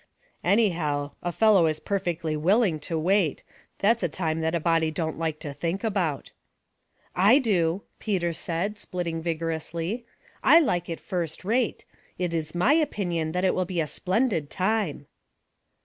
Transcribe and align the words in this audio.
"Anyhow, 0.43 1.11
a 1.21 1.31
fellow 1.31 1.67
is 1.67 1.79
perfectly 1.79 2.35
willing 2.35 2.79
to 2.89 2.97
wait; 2.97 3.43
that's 3.77 4.01
a 4.01 4.09
time 4.09 4.41
that 4.41 4.55
a 4.55 4.59
body 4.59 4.89
don't 4.89 5.19
like 5.19 5.39
to 5.41 5.53
think 5.53 5.83
about." 5.83 6.31
I 7.15 7.37
do," 7.37 7.83
Peter 7.99 8.33
said, 8.33 8.79
splitting 8.79 9.21
vigorously." 9.21 10.07
I 10.53 10.59
like 10.59 10.89
it 10.89 10.99
first 10.99 11.45
rate. 11.45 11.85
It 12.17 12.33
is 12.33 12.55
my 12.55 12.73
opinion 12.73 13.37
it 13.37 13.53
will 13.53 13.63
be 13.65 13.79
a 13.79 13.85
splendid 13.85 14.49
time." 14.49 15.05